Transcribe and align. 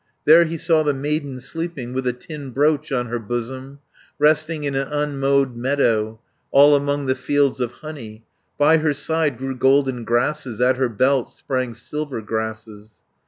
There 0.25 0.45
he 0.45 0.57
saw 0.57 0.81
the 0.81 0.95
maiden 0.95 1.39
sleeping, 1.39 1.93
With 1.93 2.07
a 2.07 2.11
tin 2.13 2.49
brooch 2.49 2.91
on 2.91 3.05
her 3.05 3.19
bosom, 3.19 3.81
370 4.17 4.17
Resting 4.17 4.63
in 4.63 4.73
an 4.73 4.87
unmowed 4.87 5.55
meadow, 5.55 6.19
All 6.49 6.75
among 6.75 7.05
the 7.05 7.13
fields 7.13 7.61
of 7.61 7.71
honey; 7.85 8.25
By 8.57 8.77
her 8.79 8.95
side 8.95 9.37
grew 9.37 9.55
golden 9.55 10.03
grasses, 10.03 10.59
At 10.59 10.77
her 10.77 10.89
belt 10.89 11.29
sprang 11.29 11.75
silver 11.75 12.23
grasses. 12.23 12.95